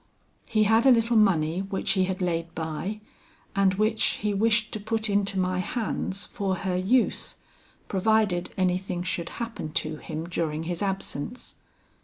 [0.47, 3.01] He had a little money which he had laid by
[3.55, 7.35] and which he wished to put into my hands for her use,
[7.87, 11.57] provided anything should happen to him during his absence.